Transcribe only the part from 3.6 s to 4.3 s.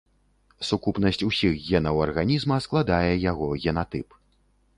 генатып.